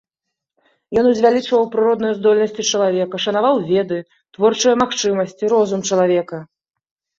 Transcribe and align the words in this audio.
Ён 1.01 1.05
узвялічваў 1.09 1.63
прыродныя 1.75 2.15
здольнасці 2.21 2.65
чалавека, 2.71 3.15
шанаваў 3.27 3.55
веды, 3.69 3.99
творчыя 4.39 4.75
магчымасці, 4.83 5.43
розум 5.55 5.89
чалавека. 5.93 6.45